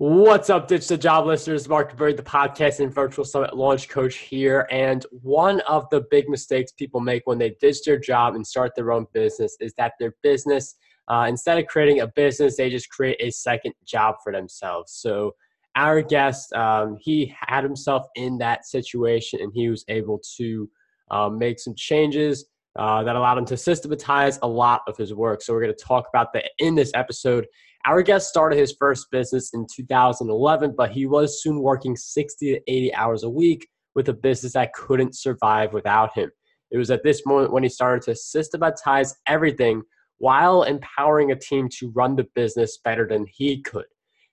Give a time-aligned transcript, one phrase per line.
[0.00, 1.68] What's up, Ditch the Job listeners?
[1.68, 4.68] Mark Bird, the podcast and virtual summit launch coach here.
[4.70, 8.76] And one of the big mistakes people make when they ditch their job and start
[8.76, 10.76] their own business is that their business,
[11.08, 14.92] uh, instead of creating a business, they just create a second job for themselves.
[14.92, 15.34] So,
[15.74, 20.70] our guest, um, he had himself in that situation and he was able to
[21.10, 22.44] um, make some changes
[22.76, 25.42] uh, that allowed him to systematize a lot of his work.
[25.42, 27.48] So, we're going to talk about that in this episode.
[27.86, 32.60] Our guest started his first business in 2011, but he was soon working 60 to
[32.66, 36.30] 80 hours a week with a business that couldn't survive without him.
[36.70, 39.82] It was at this moment when he started to systematize everything
[40.18, 43.86] while empowering a team to run the business better than he could.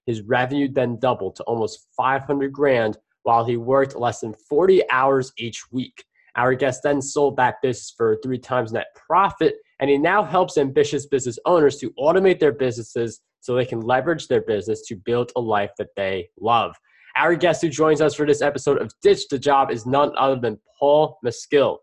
[0.06, 5.32] His revenue then doubled to almost 500 grand while he worked less than 40 hours
[5.38, 6.04] each week.
[6.36, 10.58] Our guest then sold that business for three times net profit, and he now helps
[10.58, 15.32] ambitious business owners to automate their businesses so they can leverage their business to build
[15.36, 16.76] a life that they love.
[17.16, 20.36] Our guest who joins us for this episode of Ditch the Job is none other
[20.36, 21.78] than Paul Maskill.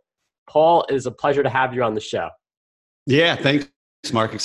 [0.48, 2.28] Paul, it is a pleasure to have you on the show.
[3.06, 3.68] Yeah, thanks,
[4.12, 4.36] Mark.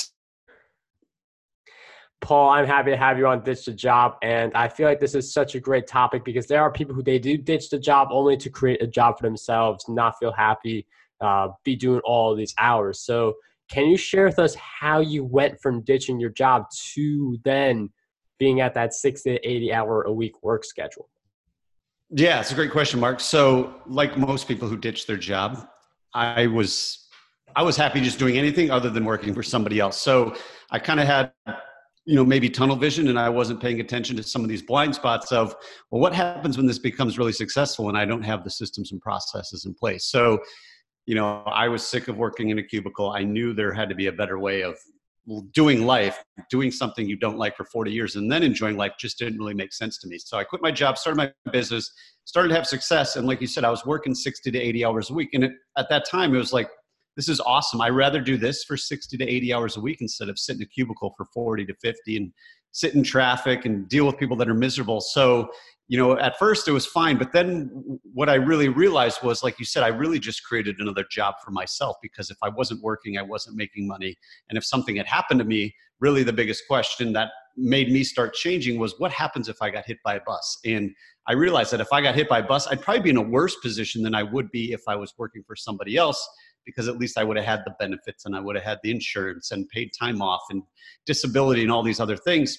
[2.20, 4.16] Paul, I'm happy to have you on Ditch the Job.
[4.22, 7.02] And I feel like this is such a great topic because there are people who
[7.02, 10.86] they do ditch the job only to create a job for themselves, not feel happy,
[11.20, 13.00] uh, be doing all these hours.
[13.00, 13.34] So
[13.70, 17.90] can you share with us how you went from ditching your job to then
[18.38, 21.08] being at that 60 to 80 hour a week work schedule?
[22.10, 23.20] Yeah, it's a great question, Mark.
[23.20, 25.68] So, like most people who ditch their job,
[26.14, 27.06] I was
[27.54, 30.00] I was happy just doing anything other than working for somebody else.
[30.00, 30.34] So,
[30.70, 31.32] I kind of had
[32.08, 34.94] you know maybe tunnel vision and i wasn't paying attention to some of these blind
[34.94, 35.54] spots of
[35.90, 39.00] well what happens when this becomes really successful and i don't have the systems and
[39.02, 40.38] processes in place so
[41.08, 43.12] you know, I was sick of working in a cubicle.
[43.12, 44.76] I knew there had to be a better way of
[45.54, 49.18] doing life, doing something you don't like for 40 years and then enjoying life just
[49.18, 50.18] didn't really make sense to me.
[50.18, 51.90] So I quit my job, started my business,
[52.26, 53.16] started to have success.
[53.16, 55.30] And like you said, I was working 60 to 80 hours a week.
[55.32, 56.68] And it, at that time, it was like,
[57.16, 57.80] this is awesome.
[57.80, 60.62] I'd rather do this for 60 to 80 hours a week instead of sit in
[60.62, 62.32] a cubicle for 40 to 50 and
[62.72, 65.00] sit in traffic and deal with people that are miserable.
[65.00, 65.48] So
[65.88, 67.70] you know, at first it was fine, but then
[68.12, 71.50] what I really realized was, like you said, I really just created another job for
[71.50, 74.14] myself because if I wasn't working, I wasn't making money.
[74.50, 78.34] And if something had happened to me, really the biggest question that made me start
[78.34, 80.58] changing was what happens if I got hit by a bus?
[80.66, 80.94] And
[81.26, 83.22] I realized that if I got hit by a bus, I'd probably be in a
[83.22, 86.28] worse position than I would be if I was working for somebody else
[86.66, 88.90] because at least I would have had the benefits and I would have had the
[88.90, 90.62] insurance and paid time off and
[91.06, 92.58] disability and all these other things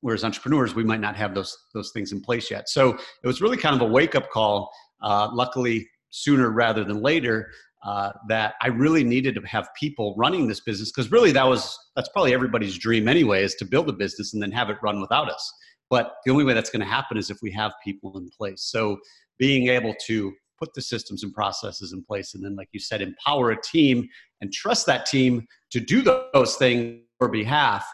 [0.00, 2.68] whereas entrepreneurs we might not have those those things in place yet.
[2.68, 2.90] So
[3.22, 4.70] it was really kind of a wake up call
[5.02, 7.50] uh, luckily sooner rather than later
[7.84, 11.78] uh, that i really needed to have people running this business because really that was
[11.94, 15.00] that's probably everybody's dream anyway is to build a business and then have it run
[15.00, 15.52] without us.
[15.88, 18.62] But the only way that's going to happen is if we have people in place.
[18.64, 18.98] So
[19.38, 23.02] being able to put the systems and processes in place and then like you said
[23.02, 24.08] empower a team
[24.40, 27.86] and trust that team to do those things on behalf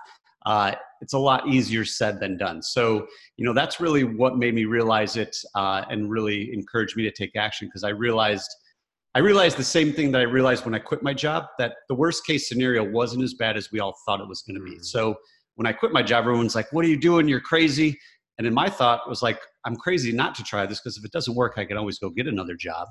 [0.47, 2.63] uh, it's a lot easier said than done.
[2.63, 7.03] So, you know, that's really what made me realize it uh, and really encouraged me
[7.03, 8.49] to take action because I realized
[9.15, 11.95] I realized the same thing that I realized when I quit my job that the
[11.95, 14.79] worst case scenario wasn't as bad as we all thought it was going to be.
[14.79, 14.85] Mm.
[14.85, 15.17] So
[15.57, 17.29] when I quit my job, everyone's like, "What are you doing?
[17.29, 17.99] You're crazy."
[18.39, 21.13] And in my thought was like, "I'm crazy not to try this because if it
[21.13, 22.89] doesn't work, I can always go get another job."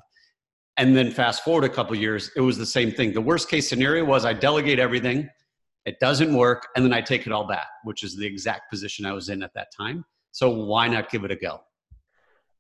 [0.78, 3.13] And then fast forward a couple years, it was the same thing.
[3.13, 5.28] The worst case scenario was I delegate everything
[5.86, 9.06] it doesn't work and then i take it all back which is the exact position
[9.06, 10.06] i was in at that time.
[10.34, 11.62] So why not give it a go?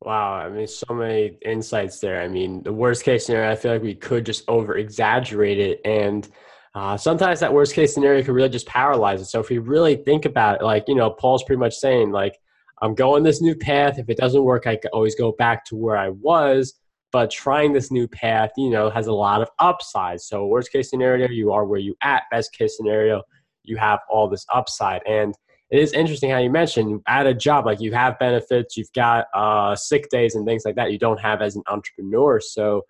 [0.01, 2.21] Wow i mean so many insights there.
[2.21, 5.81] I mean the worst case scenario i feel like we could just over exaggerate it
[5.85, 6.27] and
[6.73, 9.25] uh, sometimes that worst case scenario could really just paralyze it.
[9.25, 12.37] So if we really think about it like you know paul's pretty much saying like
[12.81, 13.99] i'm going this new path.
[13.99, 16.73] If it doesn't work i can always go back to where i was
[17.11, 20.21] but trying this new path, you know, has a lot of upside.
[20.21, 22.23] So worst case scenario, you are where you at.
[22.31, 23.23] Best case scenario,
[23.63, 25.01] you have all this upside.
[25.07, 25.35] And
[25.69, 29.27] it is interesting how you mentioned at a job, like you have benefits, you've got
[29.33, 32.39] uh, sick days and things like that you don't have as an entrepreneur.
[32.41, 32.83] So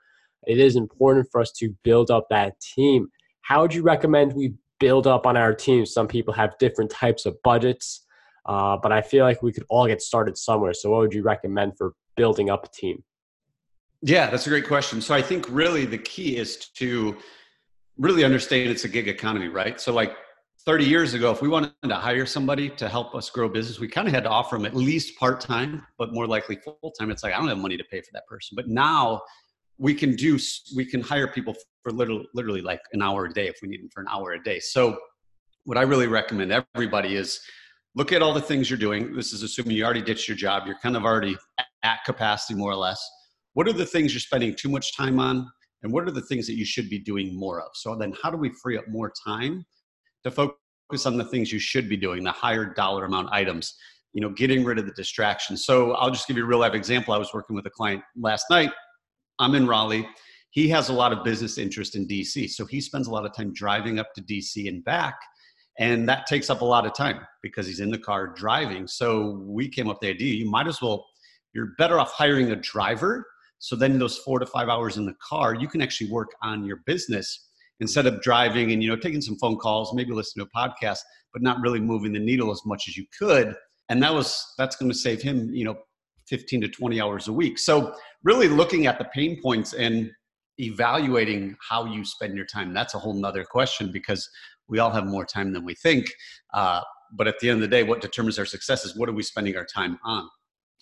[0.47, 3.07] it is important for us to build up that team.
[3.43, 5.85] How would you recommend we build up on our team?
[5.85, 8.03] Some people have different types of budgets,
[8.47, 10.73] uh, but I feel like we could all get started somewhere.
[10.73, 13.03] So what would you recommend for building up a team?
[14.01, 15.01] Yeah, that's a great question.
[15.01, 17.17] So I think really the key is to
[17.97, 19.79] really understand it's a gig economy, right?
[19.79, 20.15] So like
[20.65, 23.87] 30 years ago, if we wanted to hire somebody to help us grow business, we
[23.87, 27.11] kind of had to offer them at least part time, but more likely full time.
[27.11, 28.55] It's like I don't have money to pay for that person.
[28.55, 29.21] But now
[29.77, 30.37] we can do
[30.75, 33.81] we can hire people for literally, literally like an hour a day if we need
[33.81, 34.59] them for an hour a day.
[34.59, 34.97] So
[35.65, 37.39] what I really recommend everybody is
[37.95, 39.15] look at all the things you're doing.
[39.15, 40.63] This is assuming you already ditched your job.
[40.65, 41.37] You're kind of already
[41.83, 43.03] at capacity, more or less.
[43.53, 45.49] What are the things you're spending too much time on?
[45.83, 47.69] And what are the things that you should be doing more of?
[47.73, 49.65] So then, how do we free up more time
[50.23, 53.75] to focus on the things you should be doing, the higher dollar amount items?
[54.13, 55.65] You know, getting rid of the distractions.
[55.65, 57.13] So I'll just give you a real life example.
[57.13, 58.71] I was working with a client last night.
[59.39, 60.07] I'm in Raleigh.
[60.51, 62.49] He has a lot of business interest in DC.
[62.49, 65.15] So he spends a lot of time driving up to DC and back
[65.79, 68.87] and that takes up a lot of time because he's in the car driving.
[68.87, 71.05] So we came up with the idea you might as well,
[71.53, 73.25] you're better off hiring a driver.
[73.61, 76.65] So then those four to five hours in the car, you can actually work on
[76.65, 77.47] your business
[77.79, 80.99] instead of driving and you know taking some phone calls, maybe listening to a podcast,
[81.31, 83.55] but not really moving the needle as much as you could.
[83.89, 85.77] And that was that's going to save him, you know,
[86.27, 87.59] 15 to 20 hours a week.
[87.59, 87.93] So
[88.23, 90.11] really looking at the pain points and
[90.57, 94.29] evaluating how you spend your time that's a whole nother question because
[94.67, 96.07] we all have more time than we think.
[96.53, 96.81] Uh,
[97.13, 99.21] but at the end of the day, what determines our success is what are we
[99.21, 100.27] spending our time on?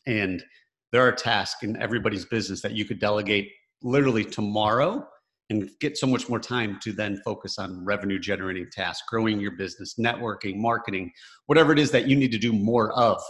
[0.05, 0.43] And
[0.91, 3.51] there are tasks in everybody's business that you could delegate
[3.81, 5.07] literally tomorrow
[5.49, 9.51] and get so much more time to then focus on revenue generating tasks, growing your
[9.51, 11.11] business, networking, marketing,
[11.47, 13.21] whatever it is that you need to do more of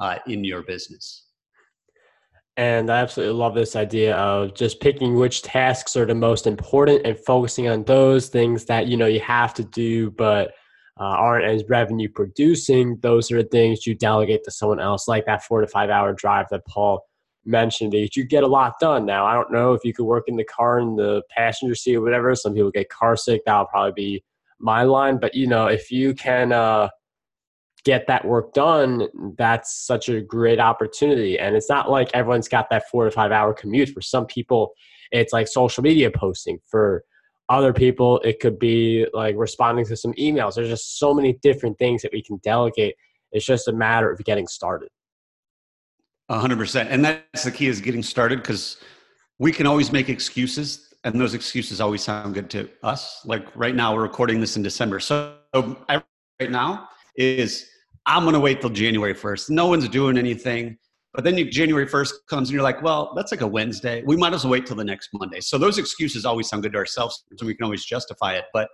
[0.00, 1.24] uh, in your business.
[2.58, 7.04] And I absolutely love this idea of just picking which tasks are the most important
[7.04, 10.54] and focusing on those things that you know you have to do, but
[10.98, 12.98] uh, aren't as revenue producing.
[13.02, 16.12] Those are the things you delegate to someone else, like that four to five hour
[16.12, 17.04] drive that Paul
[17.44, 17.92] mentioned.
[17.92, 19.04] That you get a lot done.
[19.04, 21.96] Now, I don't know if you could work in the car in the passenger seat
[21.96, 22.34] or whatever.
[22.34, 23.42] Some people get car sick.
[23.44, 24.24] That'll probably be
[24.58, 25.18] my line.
[25.18, 26.52] But you know, if you can.
[26.52, 26.88] Uh,
[27.86, 29.06] get that work done,
[29.38, 31.38] that's such a great opportunity.
[31.38, 33.90] And it's not like everyone's got that four to five hour commute.
[33.90, 34.72] For some people,
[35.12, 36.58] it's like social media posting.
[36.66, 37.04] For
[37.48, 40.54] other people, it could be like responding to some emails.
[40.54, 42.96] There's just so many different things that we can delegate.
[43.32, 44.88] It's just a matter of getting started.
[46.28, 46.90] A hundred percent.
[46.90, 48.78] And that's the key is getting started because
[49.38, 53.20] we can always make excuses and those excuses always sound good to us.
[53.24, 54.98] Like right now, we're recording this in December.
[54.98, 56.02] So right
[56.40, 57.68] now is
[58.06, 59.50] I'm going to wait till January 1st.
[59.50, 60.78] No one's doing anything.
[61.16, 64.02] But then you, January 1st comes and you're like, well, that's like a Wednesday.
[64.04, 65.40] We might as well wait till the next Monday.
[65.40, 68.44] So those excuses always sound good to ourselves, so we can always justify it.
[68.52, 68.68] But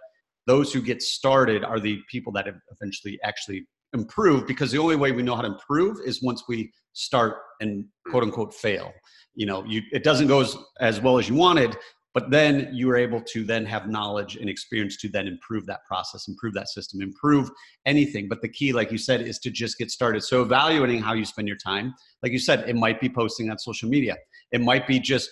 [0.48, 5.12] those who get started are the people that eventually actually improve because the only way
[5.12, 8.92] we know how to improve is once we start and quote unquote fail.
[9.36, 11.76] You know, you, it doesn't go as, as well as you wanted,
[12.14, 15.84] but then you are able to then have knowledge and experience to then improve that
[15.86, 17.50] process improve that system improve
[17.86, 18.28] anything.
[18.28, 20.22] But the key like you said is to just get started.
[20.22, 23.58] So evaluating how you spend your time like you said it might be posting on
[23.58, 24.16] social media.
[24.52, 25.30] It might be just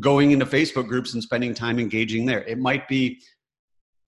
[0.00, 2.42] going into facebook groups and spending time engaging there.
[2.42, 3.20] It might be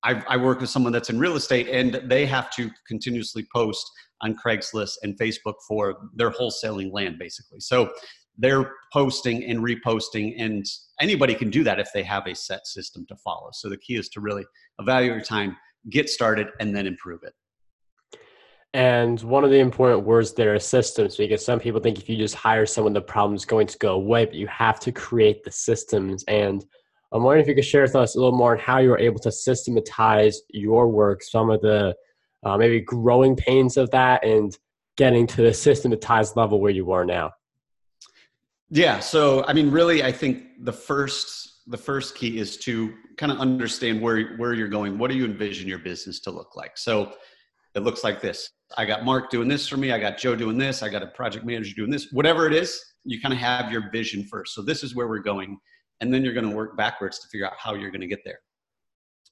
[0.04, 3.90] I, I work with someone that's in real estate and they have to continuously post
[4.22, 7.60] on Craigslist and Facebook for their wholesaling land, basically.
[7.60, 7.92] So
[8.38, 10.66] they're posting and reposting and
[11.02, 13.50] anybody can do that if they have a set system to follow.
[13.54, 14.46] So the key is to really
[14.80, 15.58] evaluate your time
[15.90, 17.34] get started and then improve it.
[18.74, 22.18] And one of the important words there is systems because some people think if you
[22.18, 25.44] just hire someone the problem is going to go away but you have to create
[25.44, 26.24] the systems.
[26.28, 26.64] And
[27.14, 29.00] i'm wondering if you could share with us a little more on how you were
[29.00, 31.96] able to systematize your work some of the
[32.44, 34.58] uh, maybe growing pains of that and
[34.98, 37.32] getting to the systematized level where you are now
[38.70, 39.00] yeah.
[39.00, 43.40] So, I mean, really, I think the first the first key is to kind of
[43.40, 44.98] understand where where you're going.
[44.98, 46.78] What do you envision your business to look like?
[46.78, 47.14] So,
[47.76, 48.50] it looks like this.
[48.78, 49.92] I got Mark doing this for me.
[49.92, 50.84] I got Joe doing this.
[50.84, 52.12] I got a project manager doing this.
[52.12, 54.54] Whatever it is, you kind of have your vision first.
[54.54, 55.58] So, this is where we're going,
[56.02, 58.24] and then you're going to work backwards to figure out how you're going to get
[58.26, 58.40] there.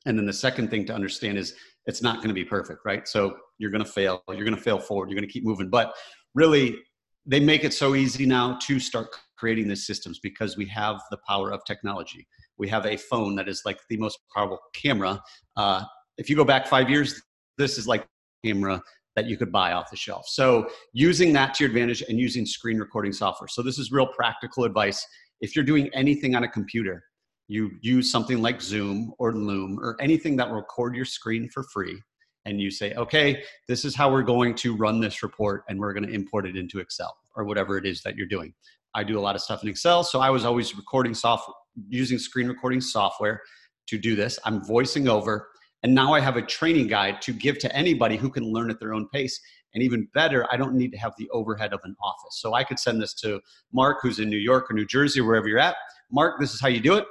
[0.05, 1.55] And then the second thing to understand is
[1.87, 3.07] it's not going to be perfect, right?
[3.07, 4.23] So you're going to fail.
[4.29, 5.09] You're going to fail forward.
[5.09, 5.69] You're going to keep moving.
[5.69, 5.93] But
[6.33, 6.77] really,
[7.25, 11.17] they make it so easy now to start creating these systems because we have the
[11.27, 12.27] power of technology.
[12.57, 15.21] We have a phone that is like the most powerful camera.
[15.57, 15.83] Uh,
[16.17, 17.21] if you go back five years,
[17.57, 18.05] this is like
[18.45, 18.81] camera
[19.15, 20.27] that you could buy off the shelf.
[20.27, 23.47] So using that to your advantage and using screen recording software.
[23.47, 25.05] So this is real practical advice.
[25.41, 27.03] If you're doing anything on a computer,
[27.47, 31.63] you use something like Zoom or Loom or anything that will record your screen for
[31.63, 32.01] free
[32.45, 35.93] and you say, okay, this is how we're going to run this report and we're
[35.93, 38.53] going to import it into Excel or whatever it is that you're doing.
[38.93, 41.55] I do a lot of stuff in Excel, so I was always recording software,
[41.89, 43.41] using screen recording software
[43.87, 44.39] to do this.
[44.45, 45.49] I'm voicing over,
[45.83, 48.79] and now I have a training guide to give to anybody who can learn at
[48.79, 49.39] their own pace.
[49.73, 52.39] And even better, I don't need to have the overhead of an office.
[52.39, 53.41] So I could send this to
[53.73, 55.75] Mark, who's in New York or New Jersey, wherever you're at.
[56.09, 57.05] Mark, this is how you do it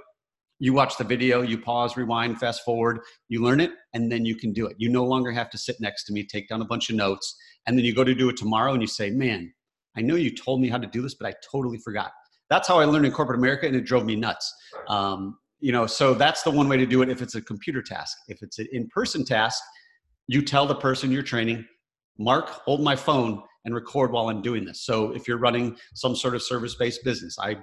[0.64, 4.35] you watch the video, you pause, rewind, fast forward, you learn it, and then you
[4.35, 4.75] can do it.
[4.78, 7.37] You no longer have to sit next to me, take down a bunch of notes,
[7.66, 9.52] and then you go to do it tomorrow and you say man
[9.97, 12.12] i know you told me how to do this but i totally forgot.
[12.50, 14.52] That's how i learned in corporate america and it drove me nuts.
[14.88, 17.83] Um, you know so that's the one way to do it if it's a computer
[17.83, 18.16] task.
[18.28, 19.62] If it's an in-person task
[20.28, 21.66] you tell the person you're training
[22.18, 24.85] mark hold my phone and record while i'm doing this.
[24.85, 27.56] So if you're running some sort of service-based business i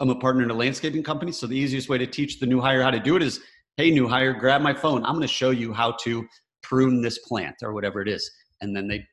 [0.00, 2.60] i'm a partner in a landscaping company so the easiest way to teach the new
[2.60, 3.40] hire how to do it is
[3.76, 5.04] hey new hire grab my phone.
[5.04, 6.26] I'm going to show you how to
[6.62, 8.30] prune this plant or whatever it is.
[8.60, 9.06] And then they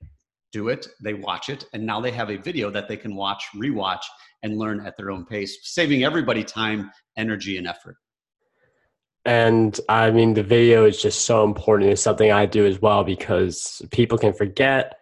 [0.51, 3.45] do it they watch it and now they have a video that they can watch
[3.55, 4.03] rewatch
[4.43, 7.95] and learn at their own pace saving everybody time energy and effort.
[9.25, 11.91] And i mean the video is just so important.
[11.91, 14.97] It's something i do as well because people can forget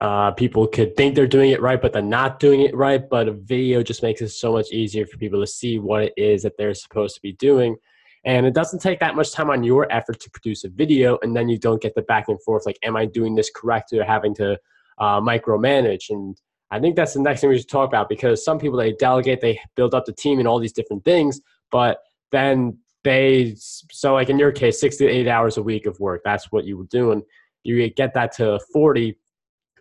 [0.00, 3.28] uh, people could think they're doing it right but they're not doing it right but
[3.28, 6.42] a video just makes it so much easier for people to see what it is
[6.42, 7.76] that they're supposed to be doing
[8.24, 11.34] and it doesn't take that much time on your effort to produce a video, and
[11.34, 14.04] then you don't get the back and forth like, am I doing this correctly or
[14.04, 14.58] having to
[14.98, 16.10] uh, micromanage?
[16.10, 16.36] And
[16.70, 19.40] I think that's the next thing we should talk about because some people they delegate,
[19.40, 21.40] they build up the team and all these different things,
[21.70, 21.98] but
[22.30, 26.20] then they so like in your case, six to eight hours a week of work.
[26.22, 27.22] That's what you were doing.
[27.64, 29.16] You get that to forty.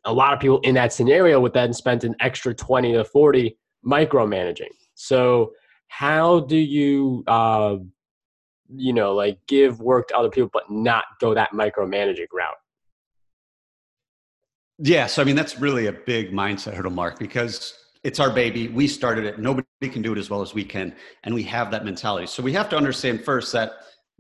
[0.06, 3.58] A lot of people in that scenario would then spend an extra twenty to forty
[3.86, 4.72] micromanaging.
[4.96, 5.52] So
[5.88, 7.78] how do you uh,
[8.76, 12.56] you know, like give work to other people, but not go that micromanaging route?
[14.78, 18.70] Yeah, so I mean that's really a big mindset hurdle, Mark, because it's our baby.
[18.70, 19.40] We started it.
[19.40, 22.28] Nobody can do it as well as we can, and we have that mentality.
[22.28, 23.72] So we have to understand first that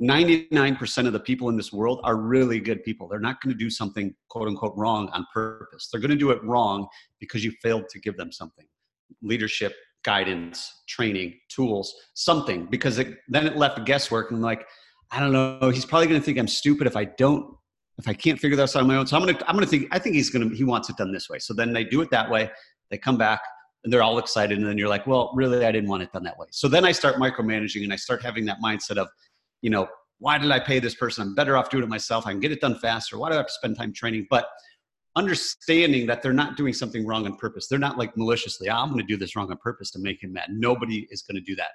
[0.01, 3.07] 99% of the people in this world are really good people.
[3.07, 5.89] They're not going to do something quote unquote wrong on purpose.
[5.91, 6.87] They're going to do it wrong
[7.19, 8.65] because you failed to give them something.
[9.21, 14.65] Leadership, guidance, training, tools, something, because it, then it left guesswork and like,
[15.11, 17.55] I don't know, he's probably going to think I'm stupid if I don't,
[17.97, 19.07] if I can't figure this out on my own.
[19.07, 21.29] So I'm to, I'm to think, I think he's to, he wants it done this
[21.29, 21.39] way.
[21.39, 22.49] So then they do it that way.
[22.89, 23.41] They come back
[23.83, 24.57] and they're all excited.
[24.57, 26.47] And then you're like, well, really, I didn't want it done that way.
[26.51, 29.09] So then I start micromanaging and I start having that mindset of,
[29.61, 29.87] you know,
[30.19, 31.23] why did I pay this person?
[31.23, 32.27] I'm better off doing it myself.
[32.27, 33.17] I can get it done faster.
[33.17, 34.27] Why do I have to spend time training?
[34.29, 34.47] But
[35.15, 37.67] understanding that they're not doing something wrong on purpose.
[37.67, 40.21] They're not like maliciously, ah, I'm going to do this wrong on purpose to make
[40.23, 40.49] him mad.
[40.49, 41.69] Nobody is going to do that.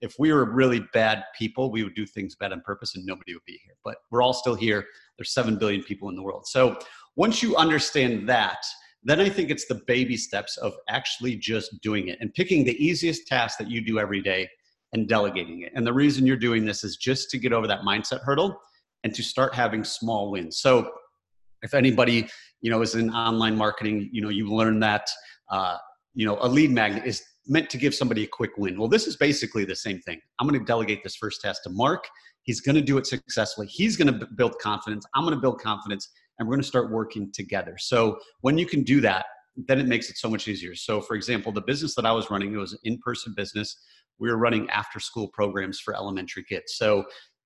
[0.00, 3.32] If we were really bad people, we would do things bad on purpose and nobody
[3.32, 3.74] would be here.
[3.84, 4.84] But we're all still here.
[5.16, 6.46] There's 7 billion people in the world.
[6.46, 6.78] So
[7.16, 8.58] once you understand that,
[9.02, 12.84] then I think it's the baby steps of actually just doing it and picking the
[12.84, 14.48] easiest task that you do every day
[14.94, 15.72] and delegating it.
[15.74, 18.58] And the reason you're doing this is just to get over that mindset hurdle
[19.02, 20.58] and to start having small wins.
[20.58, 20.90] So
[21.62, 22.28] if anybody
[22.60, 25.08] you know is in online marketing you know you learn that
[25.50, 25.76] uh,
[26.14, 28.78] you know a lead magnet is meant to give somebody a quick win.
[28.78, 30.20] Well this is basically the same thing.
[30.38, 32.06] I'm going to delegate this first task to mark.
[32.42, 33.66] He's going to do it successfully.
[33.66, 35.04] He's going to build confidence.
[35.14, 36.08] I'm going to build confidence
[36.38, 37.76] and we're going to start working together.
[37.78, 40.74] So when you can do that then it makes it so much easier.
[40.74, 43.76] So for example the business that i was running it was an in-person business
[44.18, 47.04] we were running after school programs for elementary kids so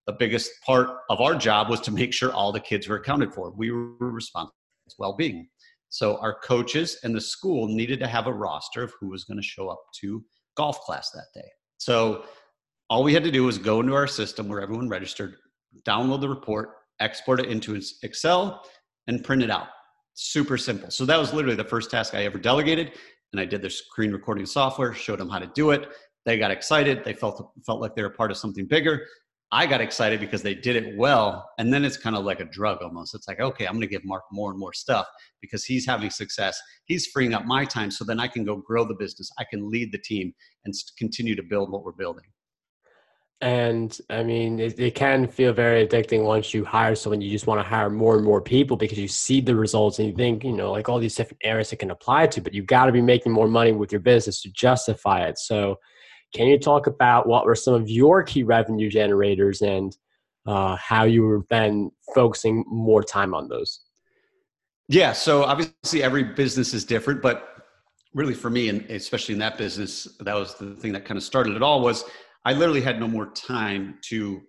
[0.09, 3.35] the biggest part of our job was to make sure all the kids were accounted
[3.35, 3.51] for.
[3.51, 4.55] We were responsible
[4.87, 5.51] for well-being.
[5.91, 9.37] So our coaches and the school needed to have a roster of who was going
[9.37, 10.25] to show up to
[10.57, 11.47] golf class that day.
[11.77, 12.25] So
[12.89, 15.37] all we had to do was go into our system where everyone registered,
[15.87, 16.71] download the report,
[17.01, 18.65] export it into Excel,
[19.09, 19.67] and print it out.
[20.15, 20.91] Super simple.
[20.91, 22.93] So that was literally the first task I ever delegated.
[23.35, 25.91] And I did their screen recording software, showed them how to do it.
[26.29, 27.05] They got excited.
[27.05, 29.07] They felt felt like they were part of something bigger.
[29.51, 31.49] I got excited because they did it well.
[31.59, 33.15] And then it's kind of like a drug almost.
[33.15, 35.07] It's like, okay, I'm going to give Mark more and more stuff
[35.41, 36.61] because he's having success.
[36.85, 39.31] He's freeing up my time so then I can go grow the business.
[39.39, 40.35] I can lead the team
[40.67, 42.27] and continue to build what we're building.
[43.41, 47.23] And I mean, it, it can feel very addicting once you hire someone.
[47.23, 50.09] You just want to hire more and more people because you see the results and
[50.09, 52.67] you think, you know, like all these different areas it can apply to, but you've
[52.67, 55.39] got to be making more money with your business to justify it.
[55.39, 55.77] So,
[56.35, 59.97] can you talk about what were some of your key revenue generators and
[60.47, 63.81] uh, how you were then focusing more time on those?
[64.89, 67.63] Yeah, so obviously every business is different, but
[68.15, 71.25] really for me, and especially in that business, that was the thing that kind of
[71.25, 71.83] started it all.
[71.83, 72.05] Was
[72.45, 74.41] I literally had no more time to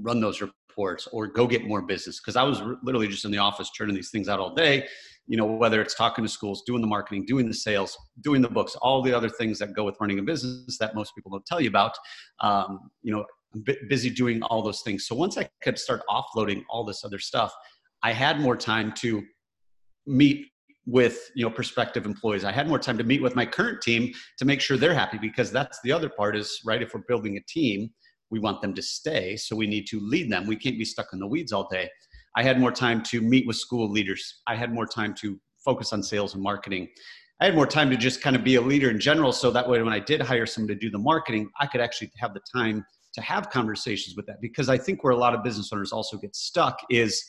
[0.00, 3.38] run those reports or go get more business because I was literally just in the
[3.38, 4.86] office churning these things out all day
[5.26, 8.48] you know whether it's talking to schools doing the marketing doing the sales doing the
[8.48, 11.46] books all the other things that go with running a business that most people don't
[11.46, 11.92] tell you about
[12.40, 13.24] um, you know
[13.54, 15.06] I'm busy doing all those things.
[15.06, 17.52] So once i could start offloading all this other stuff
[18.02, 19.22] i had more time to
[20.06, 20.46] meet
[20.84, 22.44] with you know prospective employees.
[22.44, 25.16] I had more time to meet with my current team to make sure they're happy
[25.16, 27.90] because that's the other part is right if we're building a team
[28.32, 29.36] we want them to stay.
[29.36, 30.46] So we need to lead them.
[30.46, 31.88] We can't be stuck in the weeds all day
[32.36, 34.40] I had more time to meet with school leaders.
[34.46, 36.88] I had more time to focus on sales and marketing.
[37.40, 39.32] I had more time to just kind of be a leader in general.
[39.32, 42.10] So that way, when I did hire someone to do the marketing, I could actually
[42.18, 42.84] have the time
[43.14, 44.40] to have conversations with that.
[44.40, 47.22] Because I think where a lot of business owners also get stuck is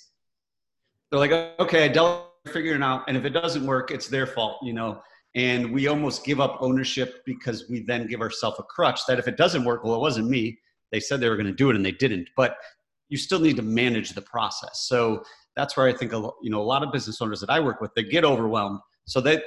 [1.11, 4.57] they're like, okay, I delegate figuring out, and if it doesn't work, it's their fault,
[4.63, 5.01] you know.
[5.35, 9.27] And we almost give up ownership because we then give ourselves a crutch that if
[9.27, 10.59] it doesn't work, well, it wasn't me.
[10.91, 12.29] They said they were going to do it and they didn't.
[12.37, 12.55] But
[13.09, 14.85] you still need to manage the process.
[14.87, 15.23] So
[15.55, 17.81] that's where I think a, you know a lot of business owners that I work
[17.81, 18.79] with they get overwhelmed.
[19.05, 19.43] So that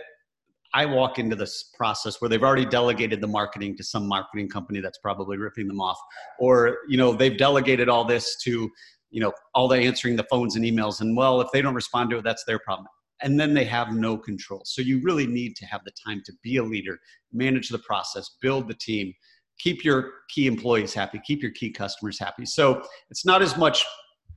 [0.75, 4.81] I walk into this process where they've already delegated the marketing to some marketing company
[4.81, 5.99] that's probably ripping them off,
[6.39, 8.71] or you know they've delegated all this to
[9.11, 12.11] you know all the answering the phones and emails, and well if they don't respond
[12.11, 12.87] to it, that's their problem.
[13.23, 14.61] And then they have no control.
[14.67, 16.99] So you really need to have the time to be a leader,
[17.33, 19.15] manage the process, build the team,
[19.59, 22.45] keep your key employees happy, keep your key customers happy.
[22.47, 23.85] So it's not as much,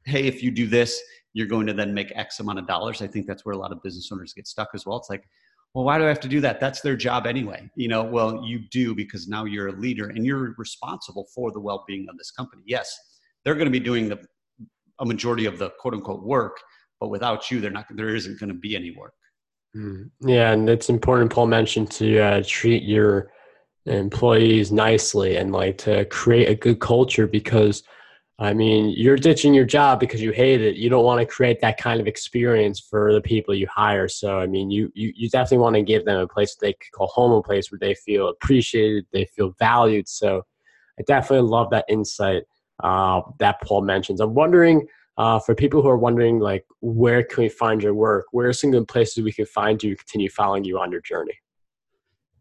[0.06, 1.02] hey, if you do this,
[1.34, 3.02] you're going to then make X amount of dollars.
[3.02, 4.98] I think that's where a lot of business owners get stuck as well.
[4.98, 5.24] It's like,
[5.74, 6.60] well, why do I have to do that?
[6.60, 7.70] That's their job anyway.
[7.76, 11.60] You know, well, you do because now you're a leader and you're responsible for the
[11.60, 12.64] well being of this company.
[12.66, 12.98] Yes,
[13.44, 14.20] they're going to be doing the
[15.00, 16.58] a majority of the quote unquote work,
[17.00, 17.86] but without you, they're not.
[17.92, 19.14] There isn't going to be any work.
[19.76, 20.10] Mm.
[20.22, 21.32] Yeah, and it's important.
[21.32, 23.32] Paul mentioned to uh, treat your
[23.86, 27.84] employees nicely and like to create a good culture because
[28.42, 30.78] I mean, you're ditching your job because you hate it.
[30.78, 34.08] You don't want to create that kind of experience for the people you hire.
[34.08, 36.92] So, I mean, you, you, you definitely want to give them a place they could
[36.94, 40.08] call home, a place where they feel appreciated, they feel valued.
[40.08, 40.44] So,
[40.98, 42.44] I definitely love that insight
[42.82, 44.22] uh, that Paul mentions.
[44.22, 48.28] I'm wondering, uh, for people who are wondering, like, where can we find your work?
[48.32, 51.38] Where are some good places we can find you, continue following you on your journey?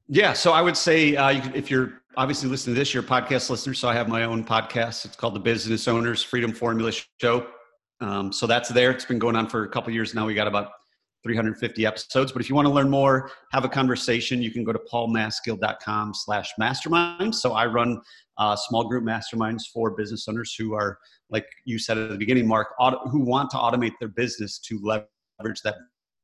[0.09, 3.07] Yeah, so I would say uh, you if you're obviously listening to this, you're a
[3.07, 3.75] podcast listener.
[3.75, 5.05] So I have my own podcast.
[5.05, 7.47] It's called the Business Owners Freedom Formula Show.
[8.00, 8.91] Um, so that's there.
[8.91, 10.25] It's been going on for a couple years now.
[10.25, 10.71] We got about
[11.25, 12.33] 350 episodes.
[12.33, 16.15] But if you want to learn more, have a conversation, you can go to paulmaskill.com
[16.15, 17.35] slash mastermind.
[17.35, 18.01] So I run
[18.38, 22.47] uh, small group masterminds for business owners who are, like you said at the beginning,
[22.47, 25.75] Mark, auto, who want to automate their business to leverage that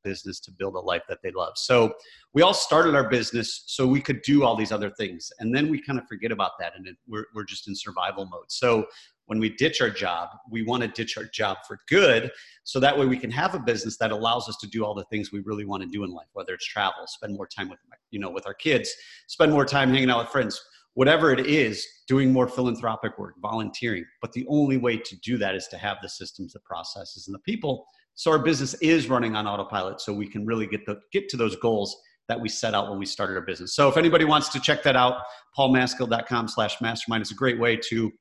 [0.05, 1.53] business to build a life that they love.
[1.57, 1.95] So
[2.33, 5.31] we all started our business so we could do all these other things.
[5.39, 8.25] And then we kind of forget about that and it, we're, we're just in survival
[8.25, 8.49] mode.
[8.49, 8.85] So
[9.25, 12.31] when we ditch our job, we want to ditch our job for good.
[12.63, 15.05] So that way we can have a business that allows us to do all the
[15.05, 17.79] things we really want to do in life, whether it's travel, spend more time with,
[18.11, 18.93] you know, with our kids,
[19.27, 20.61] spend more time hanging out with friends,
[20.93, 24.05] whatever it is, doing more philanthropic work, volunteering.
[24.21, 27.33] But the only way to do that is to have the systems, the processes, and
[27.33, 30.99] the people so our business is running on autopilot so we can really get the
[31.11, 31.95] get to those goals
[32.27, 33.75] that we set out when we started our business.
[33.75, 35.21] So if anybody wants to check that out
[35.57, 38.11] paulmaskill.com slash mastermind is a great way to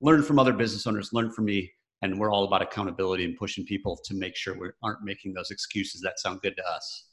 [0.00, 1.70] learn from other business owners learn from me
[2.02, 5.50] and we're all about accountability and pushing people to make sure we aren't making those
[5.50, 7.09] excuses that sound good to us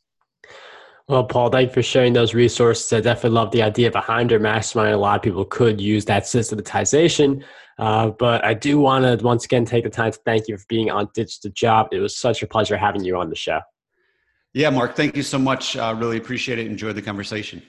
[1.07, 2.91] well, Paul, thank you for sharing those resources.
[2.91, 4.93] I definitely love the idea behind your mastermind.
[4.93, 7.45] A lot of people could use that systematization.
[7.79, 10.65] Uh, but I do want to once again take the time to thank you for
[10.67, 11.87] being on Ditch the Job.
[11.91, 13.61] It was such a pleasure having you on the show.
[14.53, 15.77] Yeah, Mark, thank you so much.
[15.77, 16.65] Uh, really appreciate it.
[16.65, 17.61] Enjoyed the conversation.